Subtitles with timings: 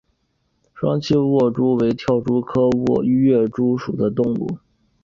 [0.73, 2.69] 双栖跃蛛为跳蛛科
[3.03, 4.57] 跃蛛属的动物。